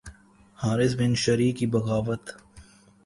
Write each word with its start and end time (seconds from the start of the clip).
حارث 0.53 0.95
بن 0.95 1.13
شریح 1.15 1.53
کی 1.53 1.65
بغاوت 1.67 2.33